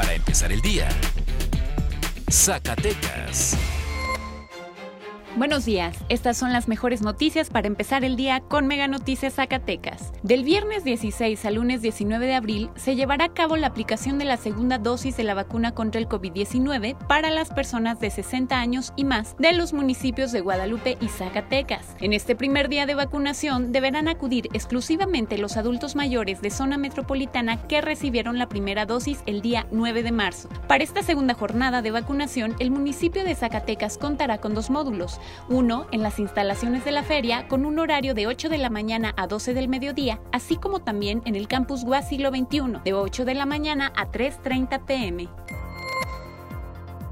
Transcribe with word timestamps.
para 0.00 0.14
empezar 0.14 0.50
el 0.50 0.62
día. 0.62 0.88
Zacatecas. 2.30 3.54
Buenos 5.36 5.64
días, 5.64 5.96
estas 6.08 6.36
son 6.36 6.52
las 6.52 6.66
mejores 6.66 7.02
noticias 7.02 7.50
para 7.50 7.68
empezar 7.68 8.02
el 8.04 8.16
día 8.16 8.40
con 8.40 8.66
Mega 8.66 8.88
Noticias 8.88 9.34
Zacatecas. 9.34 10.12
Del 10.24 10.42
viernes 10.42 10.82
16 10.82 11.44
al 11.44 11.54
lunes 11.54 11.82
19 11.82 12.26
de 12.26 12.34
abril 12.34 12.70
se 12.74 12.96
llevará 12.96 13.26
a 13.26 13.32
cabo 13.32 13.56
la 13.56 13.68
aplicación 13.68 14.18
de 14.18 14.24
la 14.24 14.36
segunda 14.36 14.78
dosis 14.78 15.16
de 15.16 15.22
la 15.22 15.34
vacuna 15.34 15.72
contra 15.72 16.00
el 16.00 16.08
COVID-19 16.08 16.96
para 17.06 17.30
las 17.30 17.50
personas 17.50 18.00
de 18.00 18.10
60 18.10 18.58
años 18.58 18.92
y 18.96 19.04
más 19.04 19.36
de 19.38 19.52
los 19.52 19.72
municipios 19.72 20.32
de 20.32 20.40
Guadalupe 20.40 20.98
y 21.00 21.06
Zacatecas. 21.06 21.94
En 22.00 22.12
este 22.12 22.34
primer 22.34 22.68
día 22.68 22.86
de 22.86 22.96
vacunación 22.96 23.70
deberán 23.70 24.08
acudir 24.08 24.48
exclusivamente 24.52 25.38
los 25.38 25.56
adultos 25.56 25.94
mayores 25.94 26.42
de 26.42 26.50
zona 26.50 26.76
metropolitana 26.76 27.56
que 27.68 27.80
recibieron 27.80 28.36
la 28.36 28.48
primera 28.48 28.84
dosis 28.84 29.22
el 29.26 29.42
día 29.42 29.68
9 29.70 30.02
de 30.02 30.10
marzo. 30.10 30.48
Para 30.66 30.82
esta 30.82 31.04
segunda 31.04 31.34
jornada 31.34 31.82
de 31.82 31.92
vacunación, 31.92 32.56
el 32.58 32.72
municipio 32.72 33.22
de 33.22 33.36
Zacatecas 33.36 33.96
contará 33.96 34.38
con 34.38 34.54
dos 34.54 34.70
módulos 34.70 35.19
uno 35.48 35.86
en 35.92 36.02
las 36.02 36.18
instalaciones 36.18 36.84
de 36.84 36.92
la 36.92 37.02
feria 37.02 37.48
con 37.48 37.64
un 37.64 37.78
horario 37.78 38.14
de 38.14 38.26
8 38.26 38.48
de 38.48 38.58
la 38.58 38.70
mañana 38.70 39.14
a 39.16 39.26
12 39.26 39.54
del 39.54 39.68
mediodía, 39.68 40.20
así 40.32 40.56
como 40.56 40.80
también 40.80 41.22
en 41.24 41.36
el 41.36 41.48
campus 41.48 41.84
GUA 41.84 42.02
siglo 42.02 42.30
XXI 42.30 42.80
de 42.84 42.92
8 42.92 43.24
de 43.24 43.34
la 43.34 43.46
mañana 43.46 43.92
a 43.96 44.10
3.30 44.10 44.84
pm. 44.84 45.28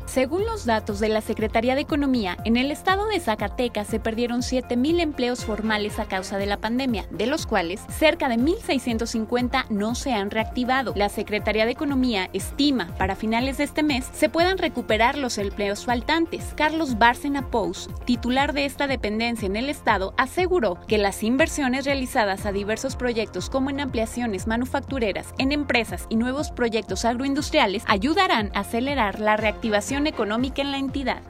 Según 0.09 0.47
los 0.47 0.65
datos 0.65 1.01
de 1.01 1.11
la 1.11 1.21
Secretaría 1.21 1.75
de 1.75 1.83
Economía, 1.83 2.39
en 2.47 2.57
el 2.57 2.71
estado 2.71 3.07
de 3.07 3.21
Zacatecas 3.21 3.87
se 3.89 4.01
perdieron 4.01 4.41
7.000 4.41 5.01
empleos 5.01 5.45
formales 5.45 5.99
a 5.99 6.07
causa 6.07 6.39
de 6.39 6.47
la 6.47 6.57
pandemia, 6.57 7.05
de 7.11 7.27
los 7.27 7.45
cuales 7.45 7.83
cerca 7.91 8.31
de 8.31 8.37
1.650 8.37 9.69
no 9.69 9.95
se 9.95 10.15
han 10.15 10.31
reactivado. 10.31 10.95
La 10.97 11.11
Secretaría 11.11 11.67
de 11.67 11.73
Economía 11.73 12.31
estima 12.33 12.89
para 12.97 13.17
finales 13.17 13.59
de 13.59 13.65
este 13.65 13.83
mes 13.83 14.09
se 14.15 14.31
puedan 14.31 14.57
recuperar 14.57 15.19
los 15.19 15.37
empleos 15.37 15.85
faltantes. 15.85 16.55
Carlos 16.57 16.97
Bárcena 16.97 17.51
Pous, 17.51 17.91
titular 18.07 18.55
de 18.55 18.65
esta 18.65 18.87
dependencia 18.87 19.45
en 19.45 19.57
el 19.57 19.69
estado, 19.69 20.15
aseguró 20.17 20.79
que 20.89 20.97
las 20.97 21.23
inversiones 21.23 21.85
realizadas 21.85 22.47
a 22.47 22.53
diversos 22.53 22.97
proyectos 22.97 23.51
como 23.51 23.69
en 23.69 23.81
ampliaciones 23.81 24.47
manufactureras, 24.47 25.35
en 25.37 25.53
empresas 25.53 26.07
y 26.09 26.17
nuevos 26.17 26.51
proyectos 26.51 27.05
agroindustriales 27.05 27.85
ayudarán 27.87 28.51
a 28.55 28.61
acelerar 28.61 29.21
la 29.21 29.37
reactivación 29.37 29.98
económica 30.07 30.63
en 30.63 30.71
la 30.71 30.79
entidad. 30.79 31.23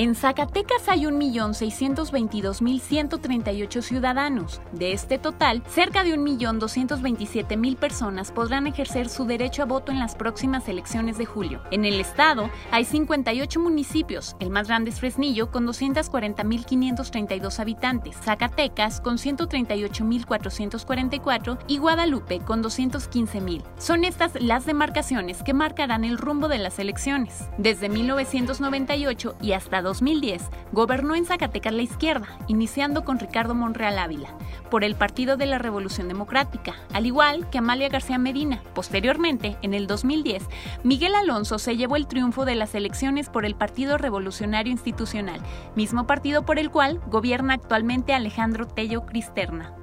En 0.00 0.14
Zacatecas 0.14 0.88
hay 0.88 1.02
1.622.138 1.02 3.82
ciudadanos. 3.82 4.62
De 4.72 4.94
este 4.94 5.18
total, 5.18 5.62
cerca 5.68 6.04
de 6.04 6.18
1.227.000 6.18 7.76
personas 7.76 8.32
podrán 8.32 8.66
ejercer 8.66 9.10
su 9.10 9.26
derecho 9.26 9.62
a 9.62 9.66
voto 9.66 9.92
en 9.92 9.98
las 9.98 10.14
próximas 10.14 10.66
elecciones 10.70 11.18
de 11.18 11.26
julio. 11.26 11.60
En 11.70 11.84
el 11.84 12.00
estado 12.00 12.48
hay 12.70 12.86
58 12.86 13.60
municipios, 13.60 14.36
el 14.40 14.48
más 14.48 14.68
grande 14.68 14.88
es 14.88 15.00
Fresnillo 15.00 15.50
con 15.50 15.66
240.532 15.66 17.58
habitantes, 17.58 18.16
Zacatecas 18.16 19.02
con 19.02 19.18
138.444 19.18 21.58
y 21.66 21.76
Guadalupe 21.76 22.40
con 22.40 22.64
215.000. 22.64 23.62
Son 23.76 24.04
estas 24.04 24.40
las 24.40 24.64
demarcaciones 24.64 25.42
que 25.42 25.52
marcarán 25.52 26.06
el 26.06 26.16
rumbo 26.16 26.48
de 26.48 26.56
las 26.56 26.78
elecciones. 26.78 27.50
Desde 27.58 27.90
1998 27.90 29.36
y 29.42 29.52
hasta 29.52 29.89
2010 29.90 30.50
gobernó 30.70 31.16
en 31.16 31.26
Zacatecas 31.26 31.74
la 31.74 31.82
izquierda, 31.82 32.28
iniciando 32.46 33.02
con 33.02 33.18
Ricardo 33.18 33.56
Monreal 33.56 33.98
Ávila, 33.98 34.28
por 34.70 34.84
el 34.84 34.94
Partido 34.94 35.36
de 35.36 35.46
la 35.46 35.58
Revolución 35.58 36.06
Democrática, 36.06 36.76
al 36.92 37.06
igual 37.06 37.50
que 37.50 37.58
Amalia 37.58 37.88
García 37.88 38.16
Medina. 38.16 38.62
Posteriormente, 38.72 39.56
en 39.62 39.74
el 39.74 39.88
2010, 39.88 40.44
Miguel 40.84 41.16
Alonso 41.16 41.58
se 41.58 41.76
llevó 41.76 41.96
el 41.96 42.06
triunfo 42.06 42.44
de 42.44 42.54
las 42.54 42.76
elecciones 42.76 43.30
por 43.30 43.44
el 43.44 43.56
Partido 43.56 43.98
Revolucionario 43.98 44.70
Institucional, 44.70 45.40
mismo 45.74 46.06
partido 46.06 46.46
por 46.46 46.60
el 46.60 46.70
cual 46.70 47.00
gobierna 47.08 47.54
actualmente 47.54 48.14
Alejandro 48.14 48.68
Tello 48.68 49.04
Cristerna. 49.06 49.79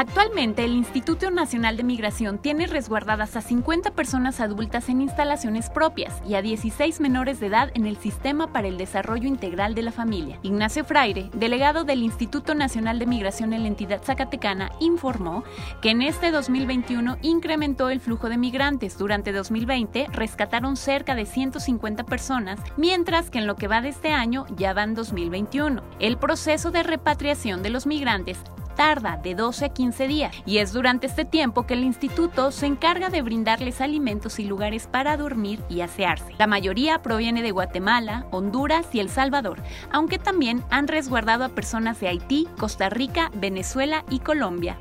Actualmente, 0.00 0.64
el 0.64 0.76
Instituto 0.76 1.28
Nacional 1.32 1.76
de 1.76 1.82
Migración 1.82 2.38
tiene 2.38 2.68
resguardadas 2.68 3.34
a 3.34 3.40
50 3.40 3.90
personas 3.96 4.38
adultas 4.38 4.88
en 4.88 5.00
instalaciones 5.00 5.70
propias 5.70 6.22
y 6.24 6.36
a 6.36 6.40
16 6.40 7.00
menores 7.00 7.40
de 7.40 7.48
edad 7.48 7.72
en 7.74 7.84
el 7.84 7.96
Sistema 7.96 8.52
para 8.52 8.68
el 8.68 8.78
Desarrollo 8.78 9.26
Integral 9.26 9.74
de 9.74 9.82
la 9.82 9.90
Familia. 9.90 10.38
Ignacio 10.44 10.84
Fraire, 10.84 11.30
delegado 11.34 11.82
del 11.82 12.04
Instituto 12.04 12.54
Nacional 12.54 13.00
de 13.00 13.06
Migración 13.06 13.52
en 13.52 13.62
la 13.62 13.66
entidad 13.66 14.00
zacatecana, 14.04 14.70
informó 14.78 15.42
que 15.82 15.90
en 15.90 16.02
este 16.02 16.30
2021 16.30 17.18
incrementó 17.22 17.90
el 17.90 17.98
flujo 17.98 18.28
de 18.28 18.38
migrantes. 18.38 18.98
Durante 18.98 19.32
2020 19.32 20.06
rescataron 20.12 20.76
cerca 20.76 21.16
de 21.16 21.26
150 21.26 22.04
personas, 22.04 22.60
mientras 22.76 23.30
que 23.30 23.38
en 23.38 23.48
lo 23.48 23.56
que 23.56 23.66
va 23.66 23.80
de 23.80 23.88
este 23.88 24.12
año 24.12 24.46
ya 24.54 24.74
van 24.74 24.94
2021. 24.94 25.82
El 25.98 26.18
proceso 26.18 26.70
de 26.70 26.84
repatriación 26.84 27.64
de 27.64 27.70
los 27.70 27.84
migrantes 27.88 28.38
tarda 28.78 29.16
de 29.16 29.34
12 29.34 29.64
a 29.64 29.68
15 29.70 30.06
días 30.06 30.34
y 30.46 30.58
es 30.58 30.72
durante 30.72 31.08
este 31.08 31.24
tiempo 31.24 31.66
que 31.66 31.74
el 31.74 31.82
instituto 31.82 32.52
se 32.52 32.66
encarga 32.66 33.10
de 33.10 33.22
brindarles 33.22 33.80
alimentos 33.80 34.38
y 34.38 34.44
lugares 34.44 34.86
para 34.86 35.16
dormir 35.16 35.58
y 35.68 35.80
asearse. 35.80 36.32
La 36.38 36.46
mayoría 36.46 37.02
proviene 37.02 37.42
de 37.42 37.50
Guatemala, 37.50 38.26
Honduras 38.30 38.86
y 38.92 39.00
El 39.00 39.08
Salvador, 39.08 39.60
aunque 39.90 40.20
también 40.20 40.62
han 40.70 40.86
resguardado 40.86 41.44
a 41.44 41.48
personas 41.48 41.98
de 41.98 42.06
Haití, 42.06 42.46
Costa 42.56 42.88
Rica, 42.88 43.32
Venezuela 43.34 44.04
y 44.10 44.20
Colombia. 44.20 44.78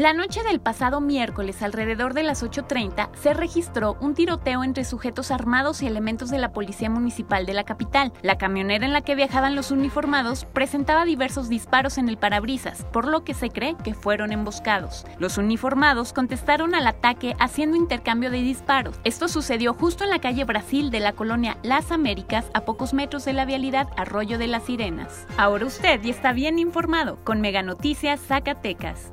La 0.00 0.14
noche 0.14 0.42
del 0.42 0.60
pasado 0.60 1.02
miércoles, 1.02 1.60
alrededor 1.60 2.14
de 2.14 2.22
las 2.22 2.42
8.30, 2.42 3.10
se 3.14 3.34
registró 3.34 3.98
un 4.00 4.14
tiroteo 4.14 4.64
entre 4.64 4.86
sujetos 4.86 5.30
armados 5.30 5.82
y 5.82 5.86
elementos 5.86 6.30
de 6.30 6.38
la 6.38 6.54
Policía 6.54 6.88
Municipal 6.88 7.44
de 7.44 7.52
la 7.52 7.64
capital. 7.64 8.10
La 8.22 8.38
camionera 8.38 8.86
en 8.86 8.94
la 8.94 9.02
que 9.02 9.14
viajaban 9.14 9.54
los 9.54 9.70
uniformados 9.70 10.46
presentaba 10.54 11.04
diversos 11.04 11.50
disparos 11.50 11.98
en 11.98 12.08
el 12.08 12.16
parabrisas, 12.16 12.86
por 12.94 13.06
lo 13.06 13.24
que 13.24 13.34
se 13.34 13.50
cree 13.50 13.76
que 13.84 13.92
fueron 13.92 14.32
emboscados. 14.32 15.04
Los 15.18 15.36
uniformados 15.36 16.14
contestaron 16.14 16.74
al 16.74 16.86
ataque 16.86 17.36
haciendo 17.38 17.76
intercambio 17.76 18.30
de 18.30 18.40
disparos. 18.40 18.98
Esto 19.04 19.28
sucedió 19.28 19.74
justo 19.74 20.04
en 20.04 20.08
la 20.08 20.20
calle 20.22 20.44
Brasil 20.44 20.90
de 20.90 21.00
la 21.00 21.12
colonia 21.12 21.58
Las 21.62 21.92
Américas, 21.92 22.46
a 22.54 22.62
pocos 22.62 22.94
metros 22.94 23.26
de 23.26 23.34
la 23.34 23.44
vialidad 23.44 23.86
Arroyo 23.98 24.38
de 24.38 24.46
las 24.46 24.64
Sirenas. 24.64 25.26
Ahora 25.36 25.66
usted 25.66 26.00
ya 26.00 26.10
está 26.10 26.32
bien 26.32 26.58
informado 26.58 27.22
con 27.22 27.42
Mega 27.42 27.62
Noticias 27.62 28.18
Zacatecas. 28.18 29.12